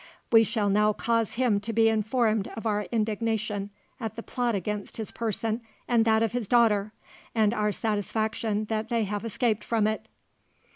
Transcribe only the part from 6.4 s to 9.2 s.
daughter, and our satisfaction that they